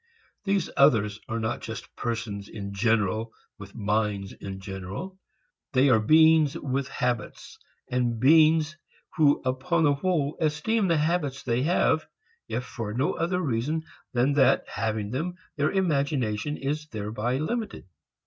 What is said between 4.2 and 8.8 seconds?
in general. They are beings with habits, and beings